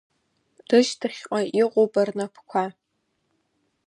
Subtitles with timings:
[0.69, 2.63] Рышьҭахьҟа иҟоуп рнапқәа.